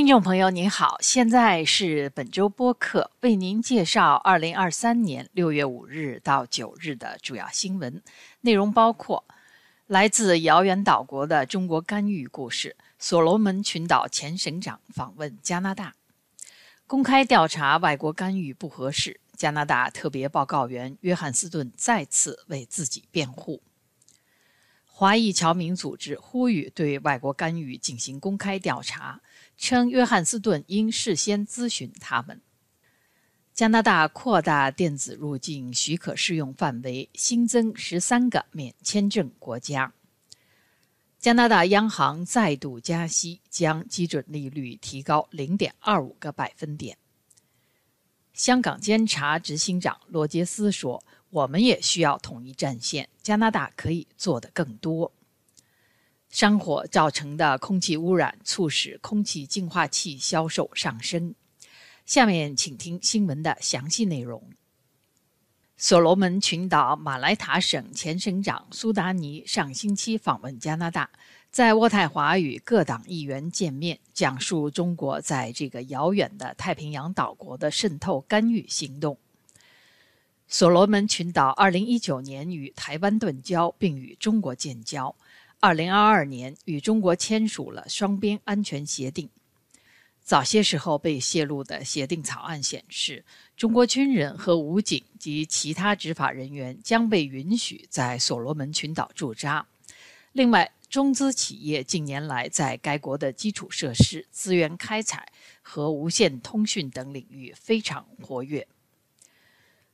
[0.00, 8.02] 听众朋友您好，现在是本周播客，为您介绍二零二三年六月五日到九日的主要新闻
[8.40, 9.22] 内容，包括
[9.86, 15.94] 来自遥远岛国的中国干预故事，所罗门群岛前省长访问加拿大，
[16.86, 23.60] 公开调查外国干预不合适，加拿大特别报告员约翰斯顿再次为自己辩护。
[24.86, 29.20] 华裔侨民组织呼吁对外国干预进行公开调查，
[29.60, 32.40] 称约翰斯顿应事先咨询他们。
[33.52, 39.92] 加拿大扩大电子入境许可适用范围，新增十三个免签证国家。
[41.18, 46.96] 加拿大央行再度加息，将基准利率提高零点二五个百分点。
[48.32, 51.04] 香港监察执行长罗杰斯说。
[51.30, 53.08] 我们也需要统一战线。
[53.22, 55.12] 加拿大可以做得更多。
[56.30, 61.34] 山火造成的空气污染促使空气净化器销售上升。
[62.06, 64.42] 下面请听新闻的详细内容。
[65.76, 71.10] 所罗门群岛马来塔省前省长苏达尼上星期访问加拿大，
[71.50, 79.18] 在渥太华与各党议员见面，讲述中国在这个遥远的太平洋岛国的渗透干预行动。
[80.46, 85.14] 所罗门群岛2019年与台湾断交，并与中国建交。
[85.60, 89.28] 2022年与中国签署了双边安全协定。
[90.22, 93.24] 早些时候被泄露的协定草案显示，
[93.56, 99.66] 中国军人和武警及其他执法人员将被允许在所罗门群岛驻扎。
[100.32, 105.30] 另外，中资企业近年来在该国的基础设施、资源开采
[105.62, 108.66] 和无线通讯等领域非常活跃。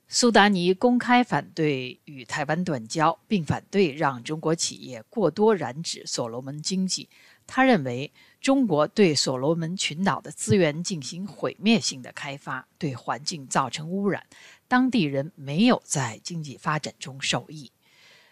[0.09, 7.09] 苏达尼公开反对与台湾断交，并反对让中国企业过多染指所罗门经济。
[7.45, 14.25] 他认为，中国对所罗门群岛的资源进行毁灭性的开发，对环境造成污染，
[14.69, 17.73] 当地人没有在经济发展中受益。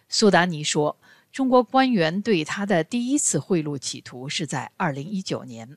[0.08, 0.96] 苏达尼说，
[1.32, 5.76] 中国官员对他的第一次贿赂企图是在2019年。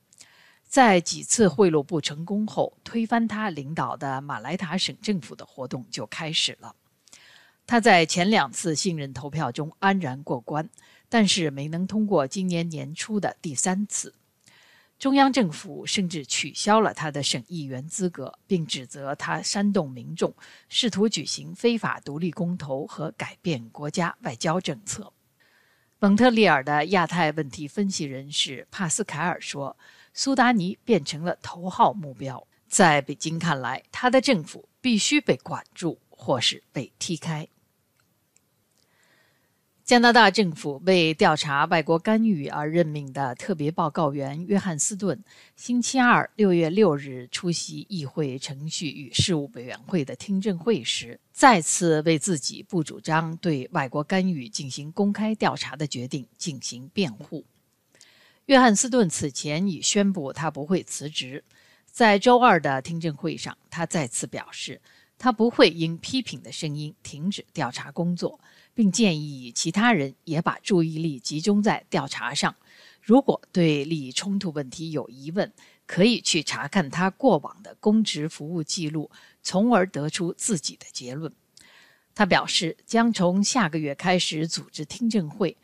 [0.67, 6.75] 在几次贿赂不成功后，推翻他领导的马来塔省政府的活动就开始了。
[7.65, 10.69] 他在前两次信任投票中安然过关，
[11.07, 14.13] 但是没能通过今年年初的第三次。
[14.99, 20.33] 中央政府甚至取消了他的省议员资格，并指责他煽动民众，
[20.67, 25.13] 试图举行非法独立公投和改变国家外交政策。
[25.99, 29.77] 蒙特利尔的亚太问题分析人士帕斯凯尔说。
[30.17, 37.47] 苏达尼变成了头号目标，在北京看来，他的政府必须被管住，或是被踢开。
[39.85, 45.23] 加拿大政府为调查外国干预而任命的特别报告员约翰斯顿，
[45.55, 57.45] 星期二六月六日出席议会程序与事务委员会的听证会时，再次为自己不主张对外国干预进行公开调查的决定进行辩护。
[58.47, 61.43] 约翰斯顿此前已宣布他不会辞职。
[61.85, 64.79] 在周二的听证会上，他再次表示，
[65.17, 68.39] 他不会因批评的声音停止调查工作，
[68.73, 72.55] 并建议其他人也把注意力集中在调查上。
[73.01, 75.51] 如果对利益冲突问题有疑问，
[75.85, 79.11] 可以去查看他过往的公职服务记录，
[79.43, 81.33] 从而得出自己的结论。
[82.15, 85.57] 他表示，将从下个月开始组织听证会。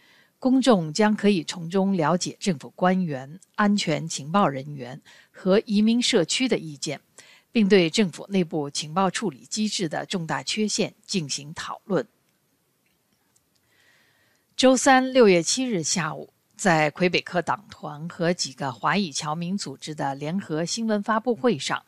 [0.44, 7.00] 公众将可以从中了解政府官员、安全情报人员和移民社区的意见，
[7.50, 12.06] 并对政府内部情报处理机制的重大缺陷进行讨论。
[14.58, 21.86] 周三六月七日下午，在魁北克党团和几个华裔侨民组织的联合新闻发布会上，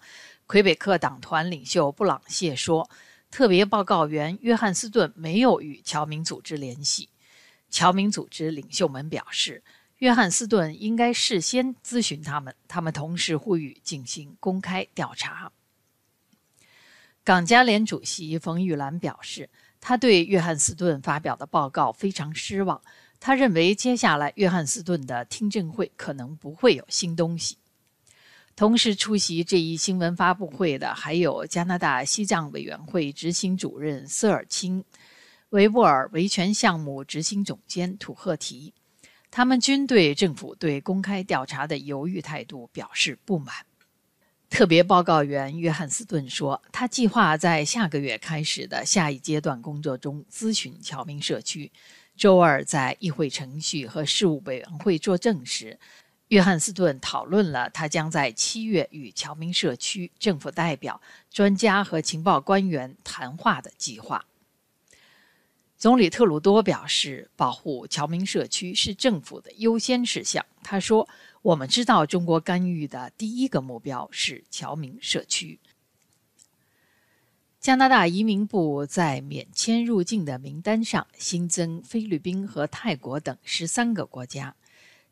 [0.47, 2.89] 魁北克党团领袖布朗谢说
[3.29, 7.09] ：“特别报告员约翰斯顿没有与侨民组织联系。”
[7.75, 9.61] 侨民组织领袖们表示，
[9.97, 12.55] 约翰斯顿应该事先咨询他们。
[12.69, 15.51] 他们同时呼吁进行公开调查。
[17.21, 19.49] 港加联主席冯玉兰表示，
[19.81, 22.81] 他对约翰斯顿发表的报告非常失望。
[23.19, 27.57] 他认为接下来约翰斯顿的听证会可能不会有新东西。
[28.55, 34.85] 同时出席这一新闻发布会的还有加拿大西藏委员会执行主任瑟尔钦。
[35.49, 38.73] 维吾尔维权项目执行总监土赫提，
[39.29, 43.53] 他们均对政府对公开调查的犹豫态度表示不满。
[44.49, 51.71] 特别报告员约翰斯顿说，他计划在下个月开始的下一阶段工作中咨询侨民社区。
[52.15, 55.77] 周二在议会程序和事务委员会作证时，
[56.29, 64.25] 约翰斯顿讨论了他将在七月与侨民社区、政府代表、专家和情报官员谈话的计划。
[65.77, 70.43] 总理特鲁多表示，保护侨民社区是政府的优先事项。
[70.63, 71.07] 他说
[71.43, 75.59] ：“我们知道，中国干预的第一个目标是侨民社区。”
[77.59, 84.55] 加拿大移民部在免签入境的名单上新增菲律宾和泰国等十三个国家。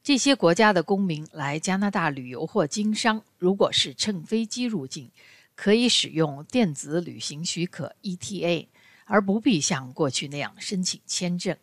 [0.01, 5.11] 这些国家的公民来加拿大旅游或经商，如果是乘飞机入境，
[5.55, 8.67] 可以使用电子旅行许可 （ETA），
[9.13, 11.55] 而不必像过去那样申请签证。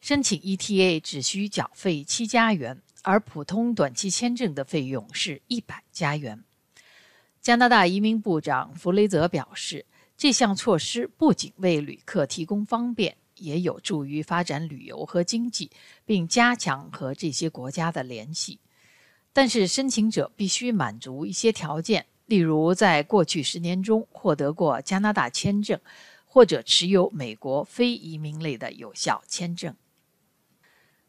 [0.00, 6.42] 申请 ETA 只需缴费七加元，而普通短期签证的费用是一百加元。
[7.40, 15.70] 加拿大移民部长弗雷泽表示，这项措施不仅为旅客提供方便，也有助于发展旅游和经济，
[16.04, 18.58] 并加强和这些国家的联系。
[19.32, 25.78] 但是，申请者必须满足一些条件，例如在过去十年中获得过加拿大签证，
[26.28, 29.74] 或者持有美国非移民类的有效签证。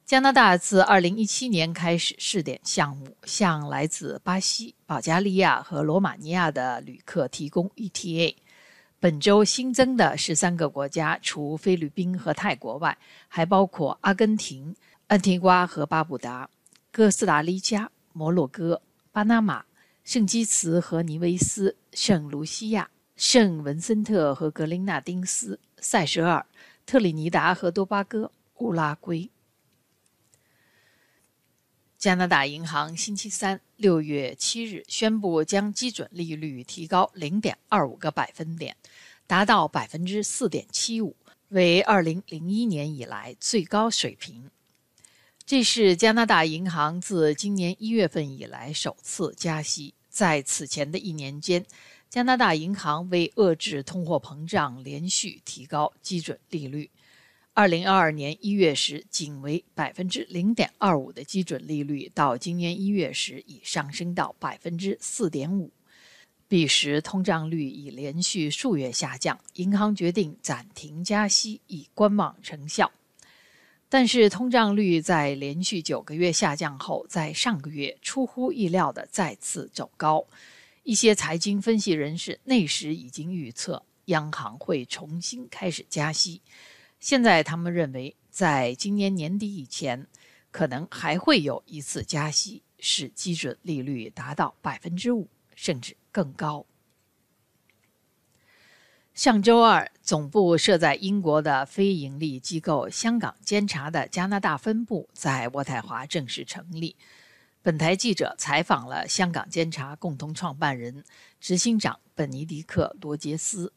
[0.05, 8.35] 加拿大自2017年开始试点项目，向来自巴西、保加利亚和罗马尼亚的旅客提供 ETA。
[8.99, 14.75] 本周新增的十三个国家，除菲律宾和泰国外，还包括阿根廷、
[15.05, 16.49] 安提瓜和巴布达、
[16.91, 18.81] 哥斯达黎加、摩洛哥、
[19.11, 19.63] 巴拿马、
[20.03, 22.89] 圣基茨和尼维斯、圣卢西亚、
[23.19, 26.45] 圣文森特和格林纳丁斯、塞舌尔、
[26.85, 29.29] 特立尼达和多巴哥、乌拉圭。
[31.97, 38.77] 加拿大银行星期三（六月七日）宣布将基准利率提高零点二五个百分点，
[39.27, 41.17] 达到百分之四点七五，
[41.49, 44.49] 为二零零一年以来最高水平。
[45.45, 49.93] 这是加拿大银行自今年一月份以来首次加息。
[50.09, 51.65] 在此前的一年间，
[52.09, 56.89] 加拿大银行为遏制通货膨胀，连续提高基准利率。
[57.53, 65.71] 二零二二年一月时仅为百分之零点二五的基准利率，到今年一月时已上升到百分之四点五。
[66.47, 72.91] 彼时通胀率已连续数月下降，银行决定暂停加息以观望成效。
[73.87, 80.25] 但是通胀率在连续九个月下降后，在上个月出乎意料的再次走高。
[80.89, 86.41] 一些财经分析人士那时已经预测央行会重新开始加息。
[86.99, 90.07] 现在他们认为，在今年年底以前，
[90.49, 96.65] 可能还会有一次加息，使基准利率达到百分之五，甚至更高。
[99.13, 106.95] 上周二，总部设在英国的非盈利机构香港监察的加拿大分部在渥太华正式成立。
[107.61, 111.03] 本台记者采访了香港监察共同创办人、
[111.39, 113.73] 执行长本尼迪克·罗杰斯，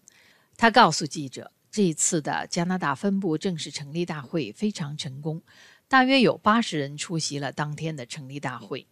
[0.57, 1.53] 他告诉记者。
[1.73, 5.41] 这一次的加拿大分部正式成立大会非常成功，
[5.89, 8.87] 大约有八十人出席了当天的成立大会。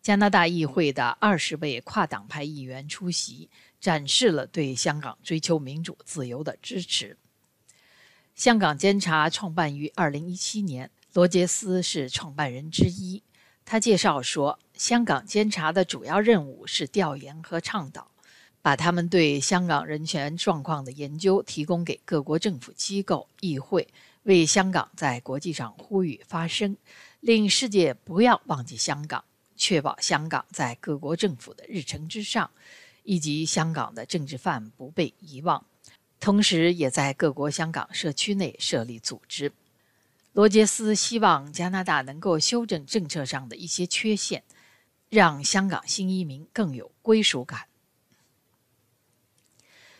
[0.00, 3.50] 加拿大议会的二十位跨党派议员出席，
[3.80, 7.18] 展示了对香港追求民主自由的支持。
[8.36, 13.24] 香港监察创办于二零一七年，罗杰斯是创办人之一。
[13.72, 18.10] 他介绍说，香港监察的主要任务是调研和倡导。
[18.60, 23.86] 把他们对香港人权状况的研究提供给各国政府机构、议会，
[24.24, 26.76] 为香港在国际上呼吁发声，
[27.20, 29.24] 令世界不要忘记香港，
[29.54, 32.50] 确保香港在各国政府的日程之上，
[33.04, 35.64] 以及香港的政治犯不被遗忘。
[36.18, 39.52] 同时，也在各国香港社区内设立组织。
[40.32, 44.44] 罗杰斯希望加拿大能够修正政策上的一些缺陷，
[45.08, 47.66] 让香港新移民更有归属感。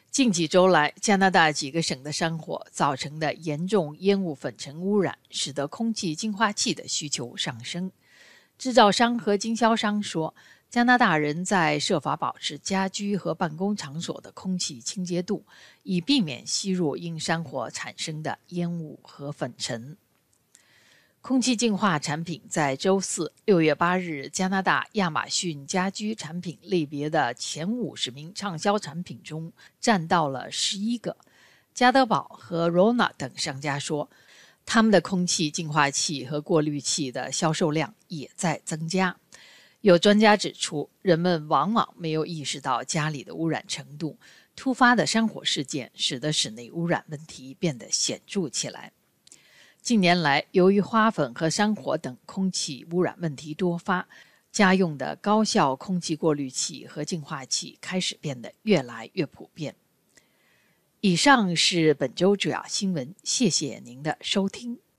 [0.08, 7.90] 近几周来，加拿大几个省的山火造成的严重烟雾粉尘污染，使得空气净化器的需求上升。
[8.56, 10.32] 制造商和经销商说，
[10.68, 15.44] 加拿大人在设法保持家居和办公场所的空气清洁度，
[15.82, 19.96] 以避免吸入因山火产生的烟雾和粉尘。
[21.22, 31.14] 空气净化产品在周四六月八日加拿大亚马逊家居产品类别的前五十名畅销产品中占到了十一个。
[31.74, 34.08] 加德堡和 Rona 等商家说，
[34.64, 39.16] 他们的空气净化器和过滤器的销售量也在增加。
[39.82, 44.18] 有专家指出，人们往往没有意识到家里的污染程度。
[44.56, 48.92] 突发的山火事件使得室内污染问题变得显著起来。
[49.82, 54.06] 近年来，由于花粉和山火等空气污染问题多发，
[54.52, 59.75] 家用的高效空气过滤器和净化器开始变得越来越普遍。
[61.00, 64.80] 以上是本周主要新闻，谢谢您的收听。